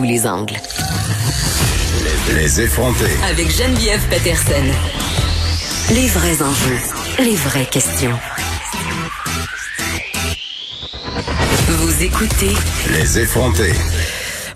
tous 0.00 0.06
les 0.06 0.26
angles. 0.26 0.56
Les 2.34 2.60
effronter. 2.60 3.10
Avec 3.28 3.50
Geneviève 3.50 4.00
Peterson. 4.08 4.64
Les 5.90 6.08
vrais 6.08 6.42
enjeux, 6.42 6.78
les 7.18 7.36
vraies 7.36 7.66
questions. 7.66 8.18
Vous 11.68 12.02
écoutez 12.02 12.54
Les 12.92 13.18
effronter. 13.18 13.72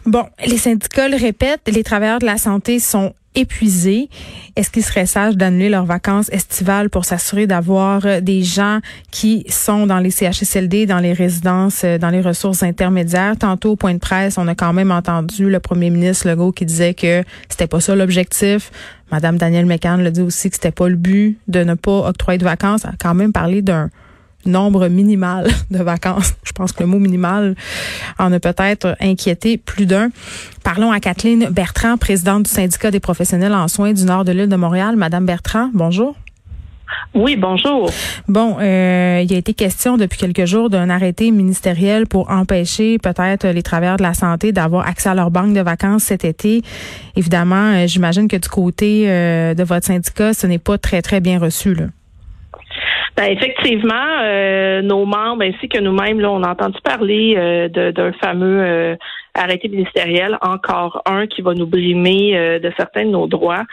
Bon, 0.06 0.26
les 0.46 0.58
syndicats 0.58 1.08
le 1.08 1.16
répètent, 1.16 1.62
les 1.66 1.82
travailleurs 1.82 2.18
de 2.18 2.26
la 2.26 2.36
santé 2.36 2.78
sont 2.78 3.14
épuisés. 3.34 4.08
Est-ce 4.54 4.70
qu'il 4.70 4.84
serait 4.84 5.06
sage 5.06 5.36
d'annuler 5.36 5.68
leurs 5.68 5.86
vacances 5.86 6.28
estivales 6.30 6.90
pour 6.90 7.04
s'assurer 7.04 7.46
d'avoir 7.46 8.06
euh, 8.06 8.20
des 8.20 8.42
gens 8.42 8.80
qui 9.10 9.44
sont 9.48 9.86
dans 9.86 9.98
les 9.98 10.10
CHSLD, 10.10 10.86
dans 10.86 11.00
les 11.00 11.12
résidences, 11.12 11.82
euh, 11.84 11.98
dans 11.98 12.10
les 12.10 12.20
ressources 12.20 12.62
intermédiaires? 12.62 13.36
Tantôt, 13.36 13.72
au 13.72 13.76
point 13.76 13.94
de 13.94 13.98
presse, 13.98 14.38
on 14.38 14.46
a 14.46 14.54
quand 14.54 14.72
même 14.72 14.90
entendu 14.90 15.48
le 15.48 15.58
premier 15.58 15.90
ministre 15.90 16.28
Legault 16.28 16.52
qui 16.52 16.64
disait 16.64 16.94
que 16.94 17.24
c'était 17.48 17.66
pas 17.66 17.80
ça 17.80 17.96
l'objectif. 17.96 18.70
Madame 19.10 19.36
Danielle 19.36 19.66
McCann 19.66 20.02
le 20.02 20.10
dit 20.10 20.22
aussi 20.22 20.48
que 20.50 20.56
c'était 20.56 20.70
pas 20.70 20.88
le 20.88 20.96
but 20.96 21.38
de 21.48 21.64
ne 21.64 21.74
pas 21.74 22.08
octroyer 22.08 22.38
de 22.38 22.44
vacances. 22.44 22.82
Elle 22.84 22.90
a 22.90 22.96
quand 22.98 23.14
même 23.14 23.32
parlé 23.32 23.62
d'un 23.62 23.90
nombre 24.46 24.88
minimal 24.88 25.48
de 25.70 25.82
vacances. 25.82 26.34
Je 26.44 26.52
pense 26.52 26.72
que 26.72 26.82
le 26.82 26.88
mot 26.88 26.98
minimal 26.98 27.54
en 28.18 28.32
a 28.32 28.40
peut-être 28.40 28.96
inquiété 29.00 29.56
plus 29.56 29.86
d'un. 29.86 30.10
Parlons 30.62 30.92
à 30.92 31.00
Kathleen 31.00 31.48
Bertrand, 31.50 31.96
présidente 31.96 32.44
du 32.44 32.50
syndicat 32.50 32.90
des 32.90 33.00
professionnels 33.00 33.54
en 33.54 33.68
soins 33.68 33.92
du 33.92 34.04
nord 34.04 34.24
de 34.24 34.32
l'île 34.32 34.48
de 34.48 34.56
Montréal. 34.56 34.96
Madame 34.96 35.26
Bertrand, 35.26 35.70
bonjour. 35.72 36.16
Oui, 37.14 37.36
bonjour. 37.36 37.90
Bon, 38.26 38.56
euh, 38.60 39.22
il 39.24 39.32
a 39.32 39.36
été 39.36 39.54
question 39.54 39.96
depuis 39.96 40.18
quelques 40.18 40.46
jours 40.46 40.68
d'un 40.68 40.90
arrêté 40.90 41.30
ministériel 41.30 42.06
pour 42.06 42.30
empêcher 42.30 42.98
peut-être 42.98 43.46
les 43.46 43.62
travailleurs 43.62 43.98
de 43.98 44.02
la 44.02 44.14
santé 44.14 44.52
d'avoir 44.52 44.86
accès 44.86 45.08
à 45.08 45.14
leur 45.14 45.30
banque 45.30 45.54
de 45.54 45.60
vacances 45.60 46.04
cet 46.04 46.24
été. 46.24 46.62
Évidemment, 47.14 47.72
euh, 47.72 47.86
j'imagine 47.86 48.26
que 48.26 48.36
du 48.36 48.48
côté 48.48 49.04
euh, 49.06 49.54
de 49.54 49.62
votre 49.62 49.86
syndicat, 49.86 50.34
ce 50.34 50.46
n'est 50.46 50.58
pas 50.58 50.76
très, 50.76 51.02
très 51.02 51.20
bien 51.20 51.38
reçu. 51.38 51.74
Là. 51.74 51.86
Ben, 53.16 53.30
effectivement, 53.30 54.18
euh, 54.22 54.82
nos 54.82 55.06
membres 55.06 55.44
ainsi 55.44 55.68
que 55.68 55.78
nous-mêmes, 55.78 56.18
là, 56.18 56.32
on 56.32 56.42
a 56.42 56.50
entendu 56.50 56.78
parler 56.82 57.34
euh, 57.36 57.68
d'un 57.68 58.12
fameux 58.14 58.60
euh, 58.60 58.96
arrêté 59.34 59.68
ministériel, 59.68 60.36
encore 60.40 61.02
un 61.06 61.28
qui 61.28 61.40
va 61.40 61.54
nous 61.54 61.66
brimer 61.66 62.58
de 62.60 62.72
certains 62.76 63.04
de 63.04 63.10
nos 63.10 63.26
droits. 63.26 63.64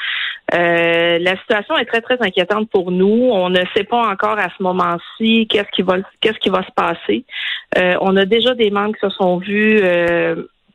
la 0.51 1.37
situation 1.37 1.75
est 1.77 1.85
très 1.85 2.01
très 2.01 2.17
inquiétante 2.21 2.69
pour 2.69 2.91
nous. 2.91 3.29
On 3.31 3.49
ne 3.49 3.61
sait 3.75 3.83
pas 3.83 4.09
encore 4.11 4.37
à 4.37 4.49
ce 4.57 4.63
moment-ci 4.63 5.47
qu'est-ce 5.47 5.69
qui 5.71 5.83
va 5.83 5.97
qu'est-ce 6.19 6.39
qui 6.39 6.49
va 6.49 6.63
se 6.63 6.71
passer. 6.75 7.25
on 8.01 8.17
a 8.17 8.25
déjà 8.25 8.55
des 8.55 8.71
membres 8.71 8.95
qui 8.95 9.01
se 9.01 9.09
sont 9.09 9.37
vus 9.37 9.81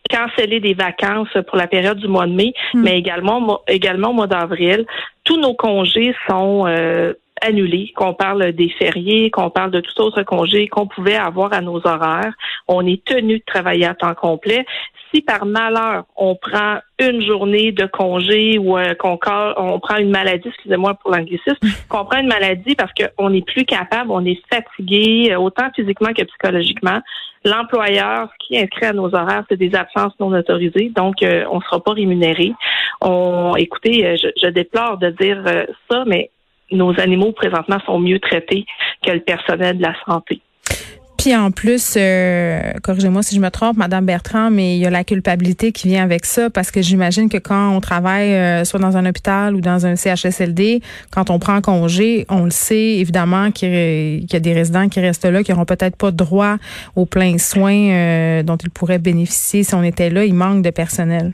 canceller 0.09 0.61
des 0.61 0.75
vacances 0.75 1.37
pour 1.49 1.57
la 1.57 1.67
période 1.67 1.99
du 1.99 2.07
mois 2.07 2.27
de 2.27 2.33
mai, 2.33 2.55
hmm. 2.75 2.83
mais 2.83 2.97
également 2.97 3.63
également 3.67 4.11
au 4.11 4.15
mois 4.15 4.29
d'avril. 4.29 4.87
Tous 5.25 5.41
nos 5.41 5.55
congés 5.55 6.15
sont 6.29 6.65
annulé, 7.41 7.93
qu'on 7.97 8.15
parle 8.15 8.53
des 8.53 8.71
fériés, 8.71 9.31
qu'on 9.31 9.51
parle 9.51 9.71
de 9.71 9.81
tout 9.81 10.01
autre 10.01 10.23
congé 10.23 10.69
qu'on 10.69 10.87
pouvait 10.87 11.17
avoir 11.17 11.53
à 11.53 11.61
nos 11.61 11.87
horaires. 11.87 12.33
On 12.69 12.87
est 12.87 13.05
tenu 13.05 13.39
de 13.39 13.45
travailler 13.47 13.87
à 13.87 13.95
temps 13.95 14.15
complet. 14.15 14.65
Si 15.13 15.23
par 15.23 15.47
malheur 15.47 16.05
on 16.17 16.35
prend 16.35 16.79
une 16.99 17.23
journée 17.23 17.73
de 17.73 17.87
congé 17.87 18.59
ou 18.59 18.77
euh, 18.77 18.95
qu'on 18.95 19.19
on 19.57 19.79
prend 19.79 19.97
une 19.97 20.11
maladie, 20.11 20.49
excusez-moi 20.49 20.95
pour 20.95 21.11
l'anglicisme, 21.11 21.59
qu'on 21.89 22.05
prend 22.05 22.19
une 22.19 22.29
maladie 22.29 22.75
parce 22.75 22.93
qu'on 22.93 23.31
n'est 23.31 23.43
plus 23.43 23.65
capable, 23.65 24.11
on 24.11 24.25
est 24.25 24.41
fatigué, 24.53 25.33
euh, 25.33 25.39
autant 25.39 25.69
physiquement 25.75 26.13
que 26.13 26.23
psychologiquement. 26.25 27.01
L'employeur, 27.45 28.31
qui 28.41 28.59
inscrit 28.59 28.87
à 28.87 28.93
nos 28.93 29.15
horaires, 29.15 29.45
c'est 29.49 29.57
des 29.57 29.73
absences 29.77 30.19
non 30.19 30.33
autorisées, 30.33 30.91
donc 30.97 31.23
euh, 31.23 31.45
on 31.53 31.59
ne 31.59 31.63
sera 31.63 31.81
pas 31.81 31.93
rémunéré. 31.93 32.53
On, 33.01 33.55
écoutez, 33.57 34.17
je, 34.17 34.29
je 34.43 34.49
déplore 34.49 34.99
de 34.99 35.11
dire 35.11 35.45
ça, 35.89 36.03
mais 36.07 36.31
nos 36.71 36.99
animaux 37.01 37.33
présentement 37.33 37.79
sont 37.87 37.99
mieux 37.99 38.19
traités 38.19 38.65
que 39.05 39.13
le 39.13 39.21
personnel 39.21 39.79
de 39.79 39.83
la 39.83 39.95
santé. 40.07 40.41
Puis 41.19 41.35
en 41.35 41.51
plus, 41.51 41.95
euh, 41.97 42.73
corrigez-moi 42.83 43.23
si 43.23 43.35
je 43.35 43.41
me 43.41 43.51
trompe, 43.51 43.77
Madame 43.77 44.05
Bertrand, 44.05 44.51
mais 44.51 44.77
il 44.77 44.81
y 44.81 44.87
a 44.87 44.91
la 44.91 45.03
culpabilité 45.03 45.73
qui 45.73 45.89
vient 45.89 46.05
avec 46.05 46.25
ça 46.25 46.51
parce 46.51 46.71
que 46.71 46.83
j'imagine 46.83 47.29
que 47.29 47.39
quand 47.39 47.75
on 47.75 47.81
travaille 47.81 48.33
euh, 48.35 48.65
soit 48.65 48.79
dans 48.79 48.97
un 48.97 49.07
hôpital 49.07 49.57
ou 49.57 49.61
dans 49.61 49.87
un 49.87 49.97
CHSLD, 49.97 50.83
quand 51.11 51.31
on 51.31 51.39
prend 51.39 51.61
congé, 51.61 52.27
on 52.29 52.45
le 52.45 52.51
sait 52.51 52.99
évidemment 52.99 53.51
qu'il 53.51 54.25
y 54.31 54.37
a 54.37 54.41
des 54.41 54.53
résidents 54.53 54.89
qui 54.89 55.01
restent 55.01 55.25
là 55.25 55.43
qui 55.43 55.51
n'auront 55.51 55.65
peut-être 55.65 55.97
pas 55.97 56.11
droit 56.11 56.59
aux 56.95 57.07
pleins 57.07 57.39
soins 57.39 57.91
euh, 57.91 58.43
dont 58.43 58.57
ils 58.57 58.71
pourraient 58.71 58.99
bénéficier 58.99 59.65
si 59.65 59.75
on 59.75 59.83
était 59.83 60.11
là. 60.11 60.25
Il 60.25 60.35
manque 60.35 60.63
de 60.63 60.71
personnel. 60.71 61.33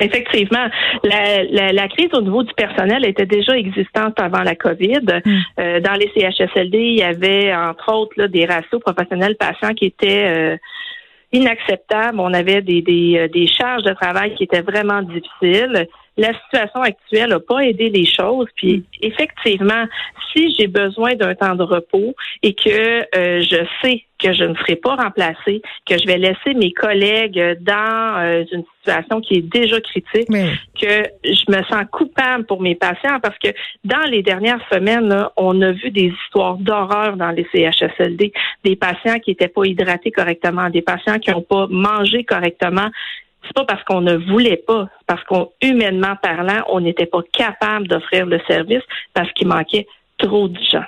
Effectivement, 0.00 0.66
la, 1.04 1.44
la, 1.44 1.72
la, 1.72 1.88
crise 1.88 2.08
au 2.14 2.20
niveau 2.20 2.42
du 2.42 2.52
personnel 2.54 3.06
était 3.06 3.26
déjà 3.26 3.56
existante 3.56 4.18
avant 4.18 4.42
la 4.42 4.56
COVID. 4.56 5.02
Hmm. 5.24 5.38
Euh, 5.60 5.80
dans 5.80 5.92
les 5.92 6.10
CHSLD, 6.14 6.78
il 6.78 6.98
y 6.98 7.02
avait 7.02 7.54
entre 7.54 7.92
autres 7.92 8.14
là, 8.16 8.26
des 8.26 8.44
ratios 8.44 8.80
professionnels 8.80 9.36
patients 9.36 9.72
qui 9.72 9.86
étaient 9.86 10.26
euh, 10.26 10.56
inacceptables. 11.32 12.18
On 12.18 12.34
avait 12.34 12.60
des, 12.60 12.82
des, 12.82 13.18
euh, 13.18 13.28
des 13.28 13.46
charges 13.46 13.84
de 13.84 13.92
travail 13.92 14.34
qui 14.34 14.44
étaient 14.44 14.62
vraiment 14.62 15.02
difficiles 15.02 15.86
la 16.16 16.32
situation 16.44 16.80
actuelle 16.82 17.30
n'a 17.30 17.40
pas 17.40 17.60
aidé 17.60 17.90
les 17.90 18.06
choses. 18.06 18.46
Puis 18.56 18.78
mm. 18.78 18.84
effectivement, 19.02 19.84
si 20.32 20.54
j'ai 20.54 20.66
besoin 20.66 21.14
d'un 21.14 21.34
temps 21.34 21.54
de 21.54 21.62
repos 21.62 22.14
et 22.42 22.54
que 22.54 23.00
euh, 23.16 23.40
je 23.42 23.66
sais 23.82 24.04
que 24.18 24.32
je 24.32 24.44
ne 24.44 24.54
serai 24.54 24.76
pas 24.76 24.94
remplacée, 24.94 25.60
que 25.86 25.98
je 25.98 26.06
vais 26.06 26.16
laisser 26.16 26.54
mes 26.54 26.72
collègues 26.72 27.58
dans 27.60 28.20
euh, 28.20 28.44
une 28.52 28.64
situation 28.78 29.20
qui 29.20 29.34
est 29.34 29.42
déjà 29.42 29.80
critique, 29.80 30.28
que 30.28 31.02
je 31.24 31.50
me 31.50 31.62
sens 31.64 31.84
coupable 31.90 32.44
pour 32.46 32.62
mes 32.62 32.74
patients 32.74 33.18
parce 33.20 33.36
que 33.38 33.48
dans 33.84 34.08
les 34.08 34.22
dernières 34.22 34.60
semaines, 34.72 35.26
on 35.36 35.60
a 35.62 35.72
vu 35.72 35.90
des 35.90 36.12
histoires 36.24 36.56
d'horreur 36.56 37.16
dans 37.16 37.30
les 37.30 37.46
CHSLD, 37.52 38.32
des 38.64 38.76
patients 38.76 39.18
qui 39.18 39.32
n'étaient 39.32 39.48
pas 39.48 39.64
hydratés 39.66 40.10
correctement, 40.10 40.70
des 40.70 40.82
patients 40.82 41.18
qui 41.18 41.30
n'ont 41.30 41.42
pas 41.42 41.66
mangé 41.68 42.24
correctement, 42.24 42.88
c'est 43.46 43.54
pas 43.54 43.64
parce 43.64 43.82
qu'on 43.84 44.00
ne 44.00 44.16
voulait 44.16 44.62
pas, 44.66 44.88
parce 45.06 45.22
qu'on 45.24 45.50
humainement 45.62 46.16
parlant, 46.22 46.62
on 46.68 46.80
n'était 46.80 47.06
pas 47.06 47.20
capable 47.32 47.88
d'offrir 47.88 48.26
le 48.26 48.40
service 48.48 48.82
parce 49.12 49.30
qu'il 49.32 49.48
manquait 49.48 49.86
trop 50.18 50.48
de 50.48 50.58
gens. 50.70 50.84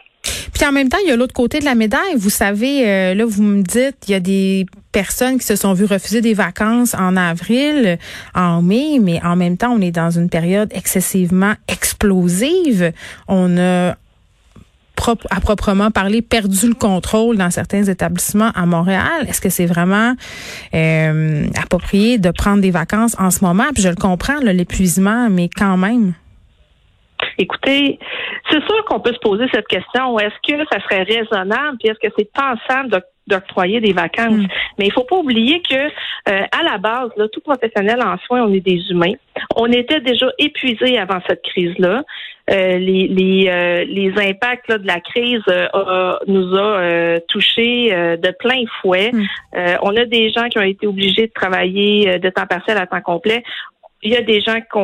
Puis 0.53 0.66
en 0.66 0.72
même 0.72 0.89
temps, 0.89 0.99
il 1.05 1.09
y 1.09 1.12
a 1.12 1.16
l'autre 1.16 1.34
côté 1.34 1.59
de 1.59 1.65
la 1.65 1.75
médaille. 1.75 2.16
Vous 2.16 2.31
savez, 2.31 2.89
euh, 2.89 3.15
là, 3.15 3.25
vous 3.27 3.43
me 3.43 3.62
dites, 3.62 4.09
il 4.09 4.12
y 4.12 4.15
a 4.15 4.21
des 4.21 4.66
personnes 4.91 5.39
qui 5.39 5.45
se 5.45 5.55
sont 5.55 5.75
vues 5.75 5.84
refuser 5.84 6.21
des 6.21 6.34
vacances 6.34 6.95
en 6.95 7.16
avril, 7.16 7.99
en 8.34 8.62
mai, 8.62 8.99
mais 9.00 9.22
en 9.22 9.37
même 9.37 9.59
temps, 9.59 9.72
on 9.72 9.81
est 9.81 9.91
dans 9.91 10.11
une 10.11 10.31
période 10.31 10.72
excessivement 10.75 11.53
explosive. 11.69 12.93
On 13.28 13.59
a 13.59 13.97
à 15.31 15.41
proprement 15.41 15.91
parler, 15.91 16.23
perdu 16.23 16.69
le 16.69 16.75
contrôle 16.75 17.37
dans 17.37 17.51
certains 17.51 17.84
établissements 17.84 18.51
à 18.55 18.67
Montréal? 18.67 19.27
Est-ce 19.29 19.41
que 19.41 19.51
c'est 19.51 19.67
vraiment 19.67 20.15
euh, 20.75 21.47
approprié 21.62 22.19
de 22.19 22.31
prendre 22.31 22.61
des 22.61 22.71
vacances 22.71 23.17
en 23.19 23.31
ce 23.31 23.45
moment? 23.45 23.67
Puis 23.75 23.83
je 23.83 23.89
le 23.89 23.97
comprends, 23.97 24.39
l'épuisement, 24.41 25.29
mais 25.31 25.49
quand 25.49 25.77
même. 25.77 26.15
Écoutez, 27.39 27.99
c'est 28.51 28.62
sûr 28.65 28.84
qu'on 28.87 29.01
peut 29.01 29.12
se 29.12 29.19
poser 29.19 29.45
cette 29.53 29.67
question. 29.67 30.19
Est-ce 30.19 30.34
que 30.47 30.65
ça 30.71 30.81
serait 30.81 31.03
raisonnable, 31.03 31.77
puis 31.78 31.89
est-ce 31.89 32.09
que 32.09 32.13
c'est 32.17 32.31
pensable 32.33 33.03
d'octroyer 33.27 33.81
des 33.81 33.93
vacances? 33.93 34.33
Mm. 34.33 34.47
Mais 34.78 34.87
il 34.87 34.93
faut 34.93 35.05
pas 35.05 35.17
oublier 35.17 35.61
que 35.63 35.75
euh, 35.75 36.43
à 36.51 36.63
la 36.63 36.78
base, 36.78 37.11
là, 37.17 37.27
tout 37.28 37.41
professionnel 37.41 38.03
en 38.03 38.17
soins, 38.27 38.43
on 38.43 38.53
est 38.53 38.61
des 38.61 38.81
humains. 38.91 39.15
On 39.57 39.67
était 39.67 40.01
déjà 40.01 40.27
épuisés 40.39 40.99
avant 40.99 41.21
cette 41.28 41.43
crise-là. 41.43 42.05
Euh, 42.49 42.79
les, 42.79 43.09
les, 43.09 43.49
euh, 43.49 43.84
les 43.84 44.12
impacts 44.17 44.71
de 44.71 44.87
la 44.87 45.01
crise 45.01 45.43
nous 46.29 46.57
a 46.57 47.19
touchés 47.29 47.91
de 47.91 48.31
plein 48.39 48.62
fouet. 48.81 49.11
Mm. 49.12 49.27
on 49.83 49.97
a 49.97 50.05
des 50.05 50.31
gens 50.31 50.49
qui 50.49 50.59
ont 50.59 50.62
été 50.62 50.87
obligés 50.87 51.27
de 51.27 51.33
travailler 51.33 52.19
de 52.19 52.29
temps 52.31 52.47
partiel 52.47 52.79
à 52.79 52.87
temps 52.87 53.01
complet 53.01 53.43
il 54.03 54.13
y 54.13 54.16
a 54.16 54.22
des 54.22 54.41
gens 54.41 54.60
qui 54.60 54.78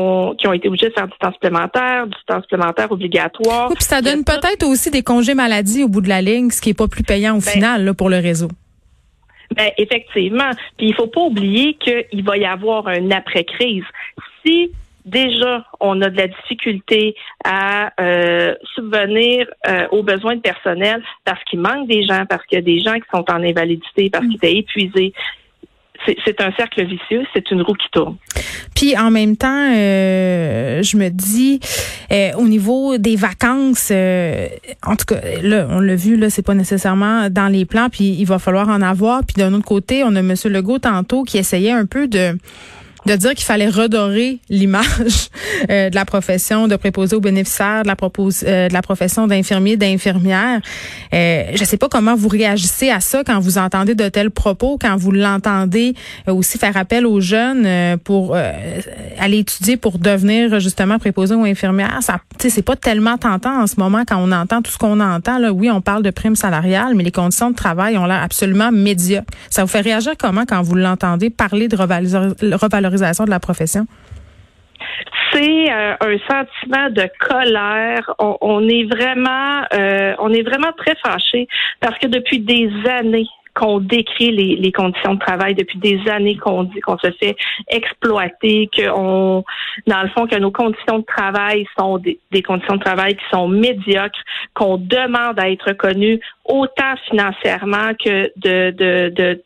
ont, 0.48 0.52
été 0.52 0.68
obligés 0.68 0.88
de 0.88 0.94
faire 0.94 1.06
du 1.06 1.16
temps 1.18 1.32
supplémentaire, 1.32 2.06
du 2.06 2.16
temps 2.26 2.40
supplémentaire 2.42 2.90
obligatoire. 2.90 3.68
puis 3.68 3.84
ça 3.84 4.00
donne 4.00 4.24
peut-être 4.24 4.66
aussi 4.66 4.90
des 4.90 5.02
congés 5.02 5.34
maladie 5.34 5.84
au 5.84 5.88
bout 5.88 6.00
de 6.00 6.08
la 6.08 6.20
ligne, 6.20 6.50
ce 6.50 6.60
qui 6.60 6.70
est 6.70 6.74
pas 6.74 6.88
plus 6.88 7.04
payant 7.04 7.34
au 7.36 7.40
ben 7.40 7.52
final 7.52 7.84
là, 7.84 7.94
pour 7.94 8.10
le 8.10 8.16
réseau. 8.16 8.48
Ben, 9.54 9.70
effectivement. 9.78 10.50
Puis 10.78 10.88
il 10.88 10.94
faut 10.94 11.06
pas 11.06 11.20
oublier 11.20 11.74
qu'il 11.74 12.24
va 12.24 12.36
y 12.36 12.44
avoir 12.44 12.88
un 12.88 13.10
après-crise. 13.10 13.84
Si 14.44 14.72
déjà 15.04 15.64
on 15.80 16.00
a 16.00 16.10
de 16.10 16.16
la 16.16 16.28
difficulté 16.28 17.14
à 17.44 17.92
euh, 18.00 18.54
subvenir 18.74 19.46
euh, 19.66 19.86
aux 19.90 20.02
besoins 20.02 20.36
de 20.36 20.40
personnel 20.40 21.02
parce 21.24 21.42
qu'il 21.44 21.60
manque 21.60 21.88
des 21.88 22.04
gens, 22.04 22.24
parce 22.28 22.44
qu'il 22.46 22.56
y 22.56 22.60
a 22.60 22.64
des 22.64 22.80
gens 22.80 22.94
qui 22.94 23.08
sont 23.12 23.24
en 23.30 23.42
invalidité, 23.42 24.10
parce 24.10 24.24
qu'ils 24.26 24.36
étaient 24.36 24.56
épuisés, 24.56 25.12
c'est 26.24 26.40
un 26.40 26.52
cercle 26.52 26.84
vicieux, 26.84 27.24
c'est 27.34 27.50
une 27.50 27.62
roue 27.62 27.74
qui 27.74 27.88
tourne. 27.92 28.16
Puis 28.74 28.96
en 28.98 29.10
même 29.10 29.36
temps, 29.36 29.70
euh, 29.72 30.82
je 30.82 30.96
me 30.96 31.08
dis, 31.08 31.60
euh, 32.10 32.32
au 32.36 32.48
niveau 32.48 32.98
des 32.98 33.16
vacances, 33.16 33.90
euh, 33.92 34.48
en 34.84 34.96
tout 34.96 35.04
cas, 35.06 35.20
là, 35.42 35.66
on 35.70 35.80
l'a 35.80 35.94
vu, 35.94 36.16
là, 36.16 36.30
c'est 36.30 36.44
pas 36.44 36.54
nécessairement 36.54 37.28
dans 37.30 37.48
les 37.48 37.64
plans, 37.64 37.88
puis 37.90 38.16
il 38.18 38.24
va 38.24 38.38
falloir 38.38 38.68
en 38.68 38.82
avoir. 38.82 39.22
Puis 39.24 39.34
d'un 39.36 39.52
autre 39.52 39.64
côté, 39.64 40.02
on 40.04 40.14
a 40.16 40.20
M. 40.20 40.34
Legault 40.46 40.78
tantôt 40.78 41.22
qui 41.22 41.38
essayait 41.38 41.72
un 41.72 41.86
peu 41.86 42.08
de 42.08 42.36
de 43.06 43.16
dire 43.16 43.34
qu'il 43.34 43.44
fallait 43.44 43.68
redorer 43.68 44.38
l'image 44.48 44.86
euh, 45.70 45.90
de 45.90 45.94
la 45.94 46.04
profession 46.04 46.68
de 46.68 46.76
préposé 46.76 47.16
aux 47.16 47.20
bénéficiaires, 47.20 47.82
de 47.82 47.88
la, 47.88 47.96
propose, 47.96 48.44
euh, 48.46 48.68
de 48.68 48.72
la 48.72 48.82
profession 48.82 49.26
d'infirmier, 49.26 49.76
d'infirmière. 49.76 50.60
Euh, 51.12 51.44
je 51.54 51.60
ne 51.60 51.66
sais 51.66 51.76
pas 51.76 51.88
comment 51.88 52.14
vous 52.14 52.28
réagissez 52.28 52.90
à 52.90 53.00
ça 53.00 53.24
quand 53.24 53.40
vous 53.40 53.58
entendez 53.58 53.94
de 53.94 54.08
tels 54.08 54.30
propos, 54.30 54.78
quand 54.80 54.96
vous 54.96 55.10
l'entendez 55.10 55.94
aussi 56.26 56.58
faire 56.58 56.76
appel 56.76 57.06
aux 57.06 57.20
jeunes 57.20 57.98
pour 58.04 58.36
aller 59.18 59.38
étudier 59.38 59.76
pour 59.76 59.98
devenir 59.98 60.60
justement 60.60 60.98
préposé 60.98 61.34
ou 61.34 61.44
infirmière. 61.44 61.98
Ça, 62.00 62.18
c'est 62.38 62.62
pas 62.62 62.76
tellement 62.76 63.18
tentant 63.18 63.62
en 63.62 63.66
ce 63.66 63.76
moment 63.78 64.04
quand 64.06 64.18
on 64.18 64.32
entend 64.32 64.62
tout 64.62 64.70
ce 64.70 64.78
qu'on 64.78 65.00
entend. 65.00 65.38
Là, 65.38 65.52
oui, 65.52 65.70
on 65.70 65.80
parle 65.80 66.02
de 66.02 66.10
primes 66.10 66.36
salariales, 66.36 66.94
mais 66.94 67.04
les 67.04 67.10
conditions 67.10 67.50
de 67.50 67.56
travail 67.56 67.98
ont 67.98 68.06
l'air 68.06 68.22
absolument 68.22 68.70
médiocres. 68.72 69.26
Ça 69.50 69.62
vous 69.62 69.68
fait 69.68 69.80
réagir 69.80 70.12
comment 70.18 70.44
quand 70.46 70.62
vous 70.62 70.74
l'entendez 70.74 71.30
parler 71.30 71.68
de 71.68 71.76
revalorisation 71.76 72.91
de 72.96 73.30
la 73.30 73.40
profession? 73.40 73.86
c'est 75.32 75.72
euh, 75.72 75.94
un 76.00 76.18
sentiment 76.28 76.90
de 76.90 77.08
colère. 77.18 78.14
On, 78.18 78.68
est 78.68 78.84
vraiment, 78.84 79.62
euh, 79.72 80.14
on 80.18 80.32
est 80.32 80.42
vraiment 80.42 80.72
très 80.76 80.94
fâché 80.96 81.48
parce 81.80 81.98
que 81.98 82.06
depuis 82.06 82.40
des 82.40 82.70
années 82.86 83.28
qu'on 83.54 83.80
décrit 83.80 84.30
les, 84.30 84.72
conditions 84.72 85.14
de 85.14 85.18
travail 85.18 85.54
depuis 85.54 85.78
des 85.78 86.00
années 86.10 86.38
qu'on 86.38 86.62
dit 86.64 86.80
qu'on 86.80 86.96
se 86.96 87.10
fait 87.20 87.36
exploiter, 87.68 88.70
que 88.74 88.86
dans 88.86 90.02
le 90.02 90.08
fond, 90.08 90.26
que 90.26 90.38
nos 90.38 90.50
conditions 90.50 91.00
de 91.00 91.04
travail 91.04 91.66
sont 91.78 91.98
des, 91.98 92.42
conditions 92.42 92.76
de 92.76 92.80
travail 92.82 93.14
qui 93.14 93.24
sont 93.30 93.48
médiocres, 93.48 94.18
qu'on 94.54 94.78
demande 94.78 95.38
à 95.38 95.50
être 95.50 95.68
reconnues 95.68 96.18
autant 96.46 96.94
financièrement 97.10 97.92
que 98.02 98.32
de, 98.36 98.70
de 99.10 99.42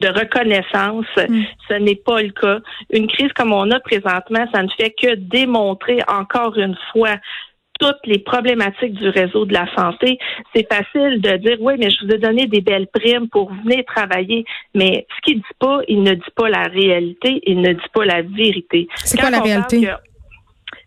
de 0.00 0.08
reconnaissance. 0.08 1.06
Mm. 1.16 1.42
Ce 1.68 1.74
n'est 1.74 1.96
pas 1.96 2.22
le 2.22 2.30
cas. 2.30 2.58
Une 2.90 3.06
crise 3.06 3.32
comme 3.34 3.52
on 3.52 3.70
a 3.70 3.80
présentement, 3.80 4.46
ça 4.52 4.62
ne 4.62 4.68
fait 4.68 4.90
que 4.90 5.14
démontrer 5.14 5.98
encore 6.08 6.56
une 6.56 6.76
fois 6.92 7.16
toutes 7.80 8.06
les 8.06 8.18
problématiques 8.18 8.94
du 8.94 9.08
réseau 9.08 9.44
de 9.44 9.52
la 9.52 9.66
santé. 9.74 10.18
C'est 10.54 10.66
facile 10.72 11.20
de 11.20 11.36
dire 11.38 11.56
oui, 11.60 11.74
mais 11.78 11.90
je 11.90 12.04
vous 12.04 12.12
ai 12.12 12.18
donné 12.18 12.46
des 12.46 12.60
belles 12.60 12.86
primes 12.86 13.28
pour 13.28 13.52
venir 13.52 13.84
travailler, 13.86 14.44
mais 14.74 15.06
ce 15.16 15.20
qu'il 15.22 15.38
dit 15.38 15.56
pas, 15.58 15.80
il 15.88 16.02
ne 16.02 16.14
dit 16.14 16.32
pas 16.36 16.48
la 16.48 16.64
réalité, 16.64 17.40
il 17.44 17.60
ne 17.60 17.72
dit 17.72 17.90
pas 17.92 18.04
la 18.04 18.22
vérité. 18.22 18.86
C'est 18.96 19.18
quoi 19.18 19.30
la 19.30 19.40
réalité? 19.40 19.88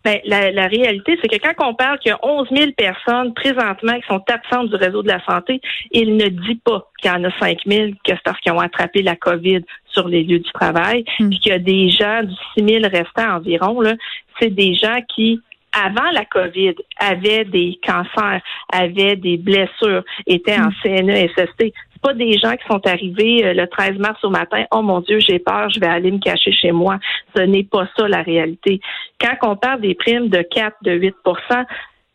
Ben, 0.06 0.20
la, 0.24 0.68
réalité, 0.68 1.18
c'est 1.20 1.26
que 1.26 1.36
quand 1.42 1.68
on 1.68 1.74
parle 1.74 1.98
qu'il 1.98 2.10
y 2.10 2.12
a 2.12 2.18
11 2.22 2.46
000 2.52 2.70
personnes 2.76 3.34
présentement 3.34 3.94
qui 3.94 4.06
sont 4.06 4.22
absentes 4.28 4.68
du 4.68 4.76
réseau 4.76 5.02
de 5.02 5.08
la 5.08 5.18
santé, 5.24 5.60
il 5.90 6.16
ne 6.16 6.28
dit 6.28 6.60
pas 6.64 6.88
qu'il 7.02 7.10
y 7.10 7.12
en 7.12 7.24
a 7.24 7.30
5 7.40 7.58
000 7.66 7.90
que 8.04 8.12
c'est 8.12 8.22
parce 8.22 8.38
qu'ils 8.38 8.52
ont 8.52 8.60
attrapé 8.60 9.02
la 9.02 9.16
COVID 9.16 9.62
sur 9.88 10.06
les 10.06 10.22
lieux 10.22 10.38
du 10.38 10.52
travail, 10.52 11.04
hmm. 11.18 11.28
puis 11.28 11.40
qu'il 11.40 11.50
y 11.50 11.54
a 11.56 11.58
des 11.58 11.88
gens 11.88 12.22
du 12.22 12.34
6 12.56 12.82
000 12.82 12.84
restants 12.88 13.34
environ, 13.34 13.80
là, 13.80 13.94
c'est 14.38 14.54
des 14.54 14.76
gens 14.76 15.00
qui 15.12 15.40
avant 15.84 16.10
la 16.12 16.24
COVID, 16.24 16.74
avaient 16.98 17.44
des 17.44 17.78
cancers, 17.84 18.40
avaient 18.72 19.16
des 19.16 19.36
blessures, 19.36 20.04
étaient 20.26 20.58
en 20.58 20.68
hmm. 20.68 20.82
CNESST 20.82 21.72
pas 22.06 22.14
des 22.14 22.38
gens 22.38 22.52
qui 22.52 22.66
sont 22.70 22.86
arrivés 22.86 23.44
euh, 23.44 23.54
le 23.54 23.66
13 23.66 23.98
mars 23.98 24.22
au 24.22 24.30
matin, 24.30 24.64
oh 24.70 24.82
mon 24.82 25.00
Dieu, 25.00 25.18
j'ai 25.18 25.38
peur, 25.38 25.68
je 25.70 25.80
vais 25.80 25.86
aller 25.86 26.10
me 26.10 26.18
cacher 26.18 26.52
chez 26.52 26.72
moi. 26.72 26.98
Ce 27.34 27.42
n'est 27.42 27.64
pas 27.64 27.88
ça 27.96 28.06
la 28.08 28.22
réalité. 28.22 28.80
Quand 29.20 29.34
on 29.42 29.56
parle 29.56 29.80
des 29.80 29.94
primes 29.94 30.28
de 30.28 30.42
4, 30.42 30.76
de 30.82 30.92
8 30.92 31.16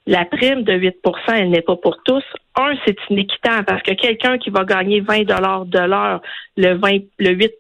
la 0.08 0.26
prime 0.26 0.64
de 0.64 0.74
8% 0.74 0.94
elle 1.34 1.50
n'est 1.52 1.62
pas 1.62 1.76
pour 1.76 2.02
tous. 2.04 2.24
Un, 2.56 2.74
c'est 2.86 2.98
inéquitable 3.10 3.66
parce 3.66 3.84
que 3.84 3.94
quelqu'un 3.94 4.38
qui 4.38 4.50
va 4.50 4.66
gagner 4.66 5.00
20 5.00 5.24
dollars 5.24 5.66
de 5.66 5.80
l'heure, 5.80 6.22
le 6.58 6.74
20, 6.74 7.04
le 7.20 7.30
8 7.30 7.54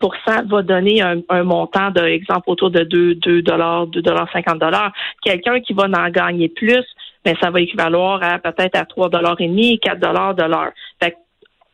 va 0.49 0.61
donner 0.63 1.01
un, 1.01 1.43
montant 1.43 1.91
de, 1.91 2.01
exemple, 2.01 2.43
autour 2.47 2.71
de 2.71 2.83
2, 2.83 3.15
2 3.15 3.41
dollars, 3.41 3.87
2 3.87 4.01
dollars 4.01 4.29
50 4.33 4.59
dollars. 4.59 4.91
Quelqu'un 5.23 5.59
qui 5.61 5.73
va 5.73 5.83
en 5.83 6.09
gagner 6.09 6.49
plus, 6.49 6.83
mais 7.25 7.33
ben, 7.33 7.37
ça 7.41 7.51
va 7.51 7.61
équivaloir 7.61 8.21
à 8.23 8.39
peut-être 8.39 8.75
à 8.75 8.85
3 8.85 9.09
dollars 9.09 9.39
et 9.39 9.47
demi, 9.47 9.79
4 9.79 9.99
dollars 9.99 10.35
de 10.35 10.43
l'heure. 10.43 10.71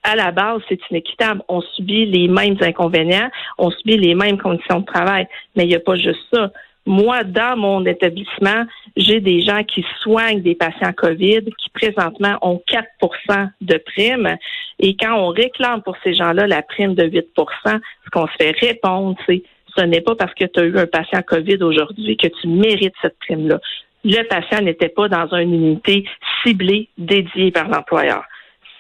À 0.04 0.16
la 0.16 0.32
base, 0.32 0.62
c'est 0.70 0.80
inéquitable. 0.90 1.42
On 1.50 1.60
subit 1.60 2.06
les 2.06 2.30
mêmes 2.30 2.56
inconvénients, 2.62 3.30
on 3.58 3.72
subit 3.72 3.98
les 3.98 4.16
mêmes 4.16 4.38
conditions 4.38 4.80
de 4.80 4.86
travail. 4.86 5.28
Mais 5.56 5.64
il 5.64 5.70
n'y 5.70 5.76
a 5.76 5.82
pas 5.82 5.96
juste 5.96 6.24
ça. 6.32 6.50
Moi, 6.88 7.26
dans 7.26 7.58
mon 7.58 7.86
établissement, 7.86 8.64
j'ai 8.96 9.20
des 9.20 9.42
gens 9.42 9.64
qui 9.66 9.86
soignent 10.02 10.42
des 10.42 10.56
patients 10.56 10.94
COVID 10.94 11.44
qui 11.58 11.70
présentement 11.72 12.38
ont 12.42 12.62
4% 12.66 13.50
de 13.60 13.78
prime. 13.78 14.38
Et 14.80 14.96
quand 14.96 15.14
on 15.16 15.28
réclame 15.28 15.82
pour 15.82 15.98
ces 16.02 16.14
gens-là 16.14 16.48
la 16.48 16.62
prime 16.62 16.96
de 16.96 17.04
8% 17.04 17.26
ce 17.66 18.10
qu'on 18.10 18.26
se 18.28 18.34
fait 18.40 18.56
répondre, 18.58 19.18
c'est 19.26 19.44
ce 19.76 19.84
n'est 19.84 20.02
pas 20.02 20.16
parce 20.16 20.34
que 20.34 20.46
tu 20.46 20.60
as 20.62 20.64
eu 20.64 20.78
un 20.78 20.88
patient 20.88 21.22
COVID 21.22 21.62
aujourd'hui 21.62 22.16
que 22.16 22.28
tu 22.28 22.48
mérites 22.48 22.96
cette 23.02 23.20
prime-là. 23.20 23.60
Le 24.06 24.24
patient 24.24 24.62
n'était 24.62 24.90
pas 24.90 25.10
dans 25.10 25.28
une 25.36 25.54
unité 25.54 26.06
ciblée 26.42 26.88
dédiée 26.98 27.52
par 27.52 27.68
l'employeur 27.68 28.24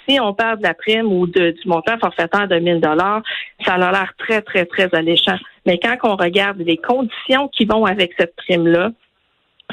si 0.07 0.19
on 0.19 0.33
parle 0.33 0.57
de 0.59 0.63
la 0.63 0.73
prime 0.73 1.11
ou 1.11 1.27
de, 1.27 1.51
du 1.51 1.67
montant 1.67 1.97
forfaitaire 1.99 2.47
de 2.47 2.59
1000 2.59 2.81
dollars, 2.81 3.21
ça 3.65 3.73
a 3.73 3.77
l'air 3.77 4.13
très, 4.17 4.41
très, 4.41 4.65
très 4.65 4.93
alléchant. 4.93 5.37
Mais 5.65 5.79
quand 5.79 5.97
on 6.03 6.15
regarde 6.15 6.59
les 6.59 6.77
conditions 6.77 7.47
qui 7.49 7.65
vont 7.65 7.85
avec 7.85 8.13
cette 8.17 8.35
prime-là, 8.35 8.91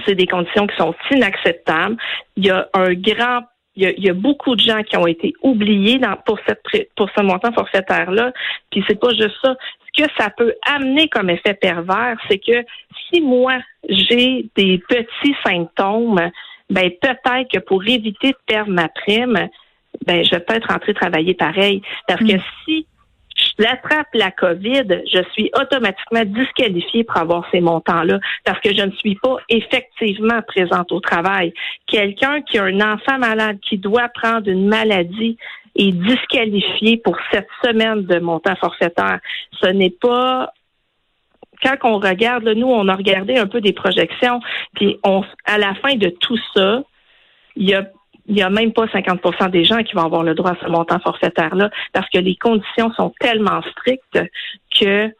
c'est 0.04 0.14
des 0.14 0.26
conditions 0.26 0.66
qui 0.66 0.76
sont 0.76 0.94
inacceptables. 1.10 1.96
Il 2.36 2.46
y 2.46 2.50
a 2.50 2.68
un 2.74 2.94
grand 2.94 3.42
il 3.76 4.04
y, 4.04 4.08
a, 4.08 4.14
beaucoup 4.14 4.54
de 4.54 4.60
gens 4.60 4.84
qui 4.84 4.96
ont 4.96 5.06
été 5.06 5.34
oubliés 5.42 6.00
pour 6.26 6.38
cette 6.46 6.62
pour 6.94 7.10
ce 7.10 7.22
montant 7.22 7.52
forfaitaire 7.52 8.12
là. 8.12 8.32
Puis 8.70 8.84
c'est 8.86 9.00
pas 9.00 9.10
juste 9.10 9.34
ça. 9.42 9.56
Ce 9.86 10.04
que 10.04 10.08
ça 10.16 10.30
peut 10.30 10.54
amener 10.64 11.08
comme 11.08 11.28
effet 11.28 11.54
pervers, 11.54 12.16
c'est 12.28 12.38
que 12.38 12.64
si 13.08 13.20
moi 13.20 13.54
j'ai 13.88 14.48
des 14.54 14.80
petits 14.88 15.34
symptômes, 15.44 16.30
ben 16.70 16.90
peut-être 17.00 17.50
que 17.52 17.58
pour 17.58 17.82
éviter 17.84 18.28
de 18.28 18.38
perdre 18.46 18.70
ma 18.70 18.88
prime, 18.88 19.48
ben 20.06 20.24
je 20.24 20.30
vais 20.30 20.40
peut-être 20.40 20.68
rentrer 20.70 20.94
travailler 20.94 21.34
pareil. 21.34 21.82
Parce 22.06 22.20
que 22.20 22.36
mm. 22.36 22.42
si 22.64 22.86
je 23.36 23.62
l'attrape 23.62 24.08
la 24.14 24.30
COVID, 24.30 25.02
je 25.12 25.22
suis 25.32 25.50
automatiquement 25.58 26.24
disqualifiée 26.24 27.04
pour 27.04 27.16
avoir 27.16 27.46
ces 27.50 27.60
montants-là 27.60 28.20
parce 28.44 28.60
que 28.60 28.74
je 28.74 28.82
ne 28.82 28.92
suis 28.92 29.16
pas 29.16 29.36
effectivement 29.48 30.40
présente 30.46 30.92
au 30.92 31.00
travail. 31.00 31.52
Quelqu'un 31.86 32.42
qui 32.42 32.58
a 32.58 32.64
un 32.64 32.80
enfant 32.80 33.18
malade 33.18 33.58
qui 33.60 33.78
doit 33.78 34.08
prendre 34.08 34.48
une 34.48 34.68
maladie 34.68 35.36
est 35.76 35.92
disqualifié 35.92 36.98
pour 36.98 37.16
cette 37.32 37.48
semaine 37.64 38.04
de 38.04 38.18
montant 38.20 38.54
forfaitaire. 38.56 39.18
Ce 39.60 39.66
n'est 39.66 39.90
pas 39.90 40.52
quand 41.62 41.76
on 41.84 41.98
regarde, 41.98 42.46
nous, 42.48 42.66
on 42.66 42.88
a 42.88 42.94
regardé 42.94 43.36
un 43.36 43.46
peu 43.46 43.60
des 43.60 43.72
projections, 43.72 44.40
puis 44.74 44.98
on, 45.02 45.24
à 45.46 45.56
la 45.56 45.74
fin 45.76 45.94
de 45.94 46.08
tout 46.08 46.38
ça, 46.54 46.82
il 47.56 47.70
y 47.70 47.74
a 47.74 47.86
il 48.26 48.34
n'y 48.34 48.42
a 48.42 48.50
même 48.50 48.72
pas 48.72 48.86
50% 48.86 49.50
des 49.50 49.64
gens 49.64 49.82
qui 49.82 49.94
vont 49.94 50.04
avoir 50.04 50.22
le 50.22 50.34
droit 50.34 50.52
à 50.52 50.64
ce 50.64 50.68
montant 50.68 50.98
forfaitaire-là 51.00 51.70
parce 51.92 52.08
que 52.08 52.18
les 52.18 52.36
conditions 52.36 52.92
sont 52.94 53.12
tellement 53.20 53.60
strictes 53.62 54.20
que 54.78 55.12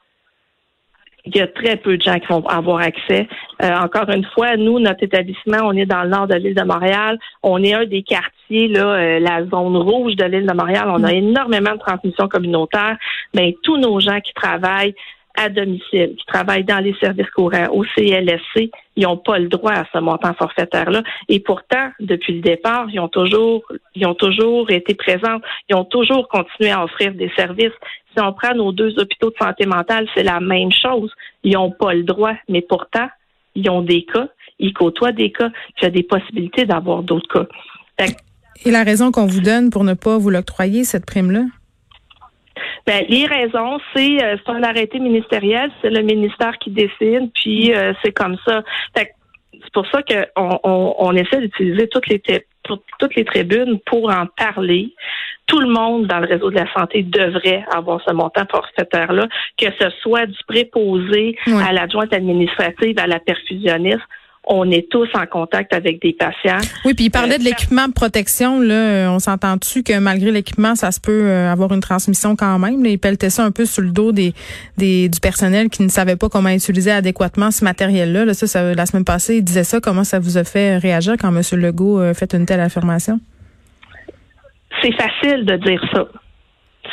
il 1.26 1.36
y 1.36 1.40
a 1.40 1.46
très 1.46 1.76
peu 1.76 1.96
de 1.96 2.02
gens 2.02 2.18
qui 2.18 2.26
vont 2.26 2.46
avoir 2.46 2.80
accès. 2.80 3.26
Euh, 3.62 3.74
encore 3.76 4.10
une 4.10 4.26
fois, 4.34 4.56
nous, 4.56 4.78
notre 4.78 5.02
établissement, 5.02 5.58
on 5.62 5.72
est 5.72 5.86
dans 5.86 6.02
le 6.02 6.10
nord 6.10 6.26
de 6.26 6.34
l'île 6.34 6.54
de 6.54 6.64
Montréal. 6.64 7.18
On 7.42 7.62
est 7.62 7.72
un 7.72 7.86
des 7.86 8.02
quartiers, 8.02 8.68
là, 8.68 8.84
euh, 8.84 9.20
la 9.20 9.44
zone 9.46 9.76
rouge 9.76 10.16
de 10.16 10.24
l'île 10.24 10.46
de 10.46 10.52
Montréal. 10.52 10.84
On 10.88 11.02
a 11.02 11.12
mm. 11.12 11.16
énormément 11.16 11.72
de 11.72 11.78
transmission 11.78 12.28
communautaire. 12.28 12.98
Mais 13.34 13.56
tous 13.62 13.78
nos 13.78 14.00
gens 14.00 14.20
qui 14.20 14.34
travaillent 14.34 14.94
à 15.34 15.48
domicile, 15.48 16.14
qui 16.16 16.26
travaillent 16.26 16.64
dans 16.64 16.78
les 16.78 16.94
services 17.00 17.30
courants 17.30 17.66
au 17.72 17.84
CLSC, 17.94 18.70
ils 18.96 19.02
n'ont 19.02 19.16
pas 19.16 19.38
le 19.38 19.48
droit 19.48 19.72
à 19.72 19.84
ce 19.92 19.98
montant 19.98 20.34
forfaitaire-là. 20.34 21.02
Et 21.28 21.40
pourtant, 21.40 21.90
depuis 22.00 22.34
le 22.34 22.40
départ, 22.40 22.86
ils 22.92 23.00
ont 23.00 23.08
toujours, 23.08 23.62
ils 23.94 24.06
ont 24.06 24.14
toujours 24.14 24.70
été 24.70 24.94
présents, 24.94 25.40
ils 25.68 25.74
ont 25.74 25.84
toujours 25.84 26.28
continué 26.28 26.70
à 26.70 26.84
offrir 26.84 27.14
des 27.14 27.30
services. 27.36 27.72
Si 28.16 28.22
on 28.22 28.32
prend 28.32 28.54
nos 28.54 28.70
deux 28.70 28.98
hôpitaux 28.98 29.30
de 29.30 29.36
santé 29.40 29.66
mentale, 29.66 30.06
c'est 30.14 30.22
la 30.22 30.38
même 30.40 30.70
chose. 30.70 31.12
Ils 31.42 31.54
n'ont 31.54 31.72
pas 31.72 31.94
le 31.94 32.04
droit, 32.04 32.34
mais 32.48 32.62
pourtant, 32.62 33.08
ils 33.56 33.68
ont 33.70 33.82
des 33.82 34.04
cas, 34.04 34.28
ils 34.60 34.72
côtoient 34.72 35.12
des 35.12 35.32
cas, 35.32 35.50
il 35.80 35.84
y 35.84 35.86
a 35.86 35.90
des 35.90 36.04
possibilités 36.04 36.64
d'avoir 36.64 37.02
d'autres 37.02 37.46
cas. 37.98 38.06
Et 38.64 38.70
la 38.70 38.84
raison 38.84 39.10
qu'on 39.10 39.26
vous 39.26 39.40
donne 39.40 39.70
pour 39.70 39.84
ne 39.84 39.94
pas 39.94 40.16
vous 40.16 40.30
l'octroyer, 40.30 40.84
cette 40.84 41.06
prime-là? 41.06 41.44
Ben, 42.86 43.04
les 43.08 43.26
raisons, 43.26 43.78
c'est 43.94 44.22
euh, 44.22 44.36
un 44.46 44.62
arrêté 44.62 44.98
ministériel, 44.98 45.70
c'est 45.82 45.90
le 45.90 46.02
ministère 46.02 46.56
qui 46.58 46.70
décide, 46.70 47.30
puis 47.34 47.74
euh, 47.74 47.92
c'est 48.02 48.12
comme 48.12 48.36
ça. 48.46 48.62
c'est 48.94 49.12
pour 49.72 49.86
ça 49.88 50.02
qu'on 50.02 50.60
on, 50.62 50.94
on 50.98 51.12
essaie 51.12 51.40
d'utiliser 51.40 51.88
toutes 51.88 52.06
les 52.08 52.20
toutes 52.98 53.14
les 53.14 53.24
tribunes 53.24 53.78
pour 53.86 54.10
en 54.10 54.26
parler. 54.26 54.94
Tout 55.46 55.60
le 55.60 55.68
monde 55.68 56.06
dans 56.06 56.20
le 56.20 56.26
réseau 56.26 56.50
de 56.50 56.56
la 56.56 56.72
santé 56.72 57.02
devrait 57.02 57.64
avoir 57.70 58.00
ce 58.06 58.12
montant 58.12 58.46
forfaitaire-là, 58.50 59.28
que 59.58 59.66
ce 59.78 59.90
soit 60.00 60.24
du 60.24 60.38
préposé 60.48 61.36
à 61.46 61.72
l'adjointe 61.72 62.14
administrative, 62.14 62.98
à 62.98 63.06
la 63.06 63.20
perfusionniste 63.20 64.00
on 64.46 64.70
est 64.70 64.88
tous 64.90 65.08
en 65.14 65.26
contact 65.26 65.72
avec 65.72 66.02
des 66.02 66.12
patients. 66.12 66.60
Oui, 66.84 66.94
puis 66.94 67.06
il 67.06 67.10
parlait 67.10 67.38
de 67.38 67.42
euh, 67.42 67.46
l'équipement 67.46 67.88
de 67.88 67.92
protection. 67.92 68.60
Là, 68.60 69.10
on 69.10 69.18
s'entend-tu 69.18 69.82
que 69.82 69.98
malgré 69.98 70.30
l'équipement, 70.30 70.74
ça 70.74 70.90
se 70.90 71.00
peut 71.00 71.24
euh, 71.24 71.50
avoir 71.50 71.72
une 71.72 71.80
transmission 71.80 72.36
quand 72.36 72.58
même? 72.58 72.84
il 72.84 72.98
pelletait 72.98 73.30
ça 73.30 73.44
un 73.44 73.50
peu 73.50 73.64
sur 73.64 73.82
le 73.82 73.90
dos 73.90 74.12
des, 74.12 74.34
des 74.76 75.08
du 75.08 75.20
personnel 75.20 75.68
qui 75.70 75.82
ne 75.82 75.88
savait 75.88 76.16
pas 76.16 76.28
comment 76.28 76.50
utiliser 76.50 76.90
adéquatement 76.90 77.50
ce 77.50 77.64
matériel-là. 77.64 78.24
Là, 78.24 78.34
ça, 78.34 78.46
ça, 78.46 78.74
la 78.74 78.86
semaine 78.86 79.04
passée, 79.04 79.36
il 79.36 79.42
disait 79.42 79.64
ça. 79.64 79.80
Comment 79.80 80.04
ça 80.04 80.18
vous 80.18 80.36
a 80.36 80.44
fait 80.44 80.76
réagir 80.76 81.14
quand 81.18 81.34
M. 81.34 81.42
Legault 81.60 81.98
a 81.98 82.14
fait 82.14 82.34
une 82.34 82.46
telle 82.46 82.60
affirmation? 82.60 83.20
C'est 84.82 84.92
facile 84.92 85.46
de 85.46 85.56
dire 85.56 85.82
ça 85.92 86.06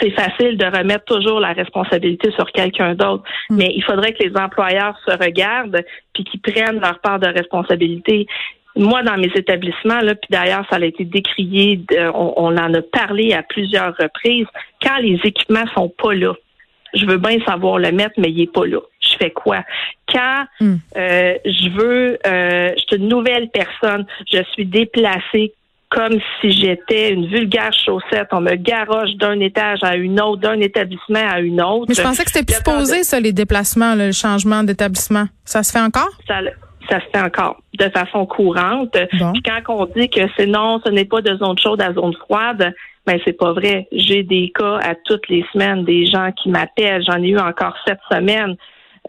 c'est 0.02 0.12
facile 0.12 0.58
de 0.58 0.66
remettre 0.66 1.06
toujours 1.06 1.40
la 1.40 1.54
responsabilité 1.54 2.32
sur 2.32 2.52
quelqu'un 2.52 2.96
d'autre. 2.96 3.24
Mm. 3.50 3.56
Mais 3.58 3.74
il 3.76 3.84
faudrait 3.84 4.14
que 4.14 4.24
les 4.24 4.36
employeurs 4.36 4.98
se 5.06 5.12
regardent 5.12 5.84
puis 6.14 6.24
qu'ils 6.24 6.42
prennent 6.42 6.80
leur 6.80 7.00
part 7.00 7.20
de 7.20 7.28
responsabilité. 7.28 8.28
Moi, 8.76 9.04
dans 9.04 9.18
mes 9.18 9.32
établissements, 9.36 10.00
là, 10.00 10.16
puis 10.16 10.30
d'ailleurs, 10.30 10.66
ça 10.70 10.78
a 10.78 10.86
été 10.86 11.04
décrié, 11.04 11.82
on, 12.14 12.58
en 12.58 12.74
a 12.74 12.82
parlé 12.82 13.34
à 13.34 13.44
plusieurs 13.44 13.96
reprises. 13.98 14.48
Quand 14.82 14.98
les 14.98 15.20
équipements 15.24 15.66
sont 15.76 15.90
pas 15.90 16.14
là, 16.14 16.34
je 16.94 17.06
veux 17.06 17.18
bien 17.18 17.38
savoir 17.46 17.80
le 17.80 17.92
mettre, 17.92 18.16
mais 18.18 18.30
il 18.30 18.42
est 18.42 18.52
pas 18.52 18.66
là. 18.66 18.80
Je 19.02 19.18
fais 19.18 19.32
quoi? 19.32 19.64
Quand 20.08 20.46
mm. 20.60 20.76
euh, 20.98 21.34
je 21.46 21.70
veux, 21.70 22.18
euh, 22.26 22.70
je 22.78 22.82
suis 22.88 22.98
une 22.98 23.10
nouvelle 23.10 23.50
personne, 23.50 24.06
je 24.32 24.42
suis 24.54 24.66
déplacée 24.66 25.54
comme 25.92 26.14
si 26.40 26.52
j'étais 26.52 27.12
une 27.12 27.28
vulgaire 27.28 27.74
chaussette. 27.74 28.30
On 28.32 28.40
me 28.40 28.56
garoche 28.56 29.14
d'un 29.20 29.40
étage 29.42 29.80
à 29.84 29.98
une 29.98 30.22
autre, 30.22 30.42
d'un 30.42 30.60
établissement 30.62 31.28
à 31.30 31.42
une 31.42 31.62
autre. 31.62 31.86
Mais 31.90 31.96
je 31.96 32.02
pensais 32.02 32.24
que 32.24 32.32
c'était 32.32 32.54
plus 32.54 32.64
posé, 32.64 33.04
ça, 33.04 33.20
les 33.20 33.34
déplacements, 33.34 33.94
le 33.94 34.14
changement 34.14 34.64
d'établissement. 34.64 35.26
Ça 35.44 35.64
se 35.64 35.72
fait 35.72 35.82
encore? 35.82 36.10
Ça, 36.28 36.40
ça 36.90 37.02
se 37.02 37.06
fait 37.14 37.22
encore 37.22 37.62
de 37.78 37.90
façon 37.90 38.26
courante. 38.26 38.98
Puis 39.12 39.42
quand 39.44 39.62
on 39.68 39.86
dit 39.86 40.10
que 40.10 40.22
c'est 40.38 40.46
non, 40.46 40.80
ce 40.86 40.90
n'est 40.92 41.06
pas 41.06 41.22
de 41.22 41.36
zone 41.36 41.58
chaude 41.60 41.82
à 41.82 41.94
zone 41.94 42.14
froide, 42.14 42.74
ben 43.06 43.20
c'est 43.26 43.38
pas 43.38 43.52
vrai. 43.52 43.88
J'ai 43.92 44.24
des 44.24 44.52
cas 44.56 44.78
à 44.82 44.96
toutes 44.96 45.28
les 45.28 45.44
semaines, 45.52 45.84
des 45.84 46.06
gens 46.06 46.32
qui 46.32 46.50
m'appellent. 46.50 47.04
J'en 47.06 47.22
ai 47.22 47.30
eu 47.30 47.40
encore 47.40 47.76
cette 47.86 48.00
semaine. 48.10 48.56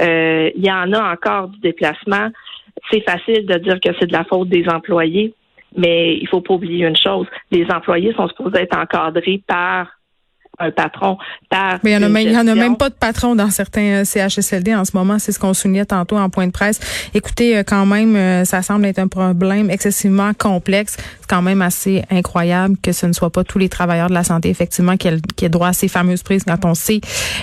Euh, 0.00 0.50
il 0.56 0.64
y 0.64 0.72
en 0.72 0.92
a 0.92 1.12
encore 1.12 1.48
du 1.48 1.60
déplacement. 1.60 2.28
C'est 2.90 3.02
facile 3.02 3.46
de 3.46 3.58
dire 3.58 3.78
que 3.80 3.90
c'est 4.00 4.06
de 4.06 4.12
la 4.12 4.24
faute 4.24 4.48
des 4.48 4.66
employés. 4.68 5.34
Mais 5.76 6.16
il 6.16 6.28
faut 6.28 6.40
pas 6.40 6.54
oublier 6.54 6.86
une 6.86 6.96
chose, 6.96 7.26
les 7.50 7.66
employés 7.70 8.12
sont 8.14 8.28
supposés 8.28 8.62
être 8.62 8.76
encadrés 8.76 9.42
par 9.46 9.88
un 10.58 10.70
patron. 10.70 11.16
Par 11.48 11.78
Mais 11.82 11.92
il 11.92 11.98
n'y 11.98 12.04
en, 12.04 12.46
a, 12.46 12.54
même, 12.54 12.76
pas 12.76 12.90
de 12.90 12.94
patron 12.94 13.34
dans 13.34 13.50
certains 13.50 14.02
euh, 14.02 14.04
CHSLD 14.04 14.74
en 14.74 14.84
ce 14.84 14.96
moment. 14.96 15.18
C'est 15.18 15.32
ce 15.32 15.38
qu'on 15.38 15.54
soulignait 15.54 15.84
tantôt 15.84 16.16
en 16.16 16.28
point 16.28 16.46
de 16.46 16.52
presse. 16.52 16.80
Écoutez, 17.14 17.56
euh, 17.56 17.62
quand 17.66 17.86
même, 17.86 18.14
euh, 18.16 18.44
ça 18.44 18.62
semble 18.62 18.84
être 18.86 18.98
un 18.98 19.08
problème 19.08 19.70
excessivement 19.70 20.32
complexe. 20.34 20.96
C'est 21.20 21.28
quand 21.28 21.42
même 21.42 21.62
assez 21.62 22.02
incroyable 22.10 22.76
que 22.82 22.92
ce 22.92 23.06
ne 23.06 23.12
soit 23.12 23.30
pas 23.30 23.44
tous 23.44 23.58
les 23.58 23.68
travailleurs 23.68 24.08
de 24.08 24.14
la 24.14 24.24
santé, 24.24 24.50
effectivement, 24.50 24.96
qui 24.96 25.08
aient, 25.08 25.48
droit 25.48 25.68
à 25.68 25.72
ces 25.72 25.88
fameuses 25.88 26.22
prises 26.22 26.44
quand 26.44 26.64
on 26.64 26.74
sait 26.74 27.00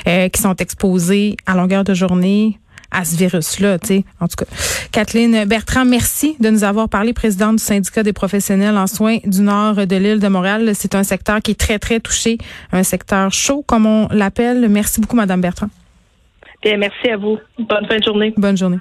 euh, 0.08 0.30
qu'ils 0.30 0.42
sont 0.42 0.56
exposés 0.56 1.36
à 1.46 1.56
longueur 1.56 1.84
de 1.84 1.94
journée 1.94 2.60
à 2.92 3.06
ce 3.06 3.16
virus-là, 3.16 3.80
tu 3.80 3.88
sais. 3.88 4.04
En 4.20 4.28
tout 4.28 4.36
cas, 4.38 4.46
Kathleen 4.92 5.46
Bertrand, 5.46 5.86
merci 5.86 6.36
de 6.40 6.50
nous 6.50 6.64
avoir 6.64 6.90
parlé, 6.90 7.14
présidente 7.14 7.58
du 7.58 7.64
syndicat 7.64 8.04
des 8.04 8.14
professionnels 8.14 8.78
en 8.78 8.88
soins 8.88 9.18
du 9.26 9.42
nord 9.42 9.76
de 9.76 9.96
l'île 9.96 10.20
de 10.20 10.28
Montréal. 10.28 10.72
C'est 10.74 10.96
un 10.96 11.04
secteur 11.04 11.42
qui 11.42 11.52
est 11.52 11.60
très, 11.60 11.80
très 11.80 12.00
touché, 12.00 12.38
un 12.72 12.84
secteur 12.84 13.32
chaud, 13.32 13.64
comme 13.66 13.86
on 13.86 14.08
l'appelle. 14.10 14.68
Merci 14.70 15.02
beaucoup, 15.02 15.16
Madame 15.16 15.42
Bertrand. 15.42 15.70
Bien, 16.64 16.78
merci 16.78 17.10
à 17.10 17.18
vous. 17.18 17.38
Bonne 17.58 17.86
fin 17.88 17.98
de 17.98 18.04
journée. 18.04 18.34
Bonne 18.36 18.58
journée. 18.58 18.80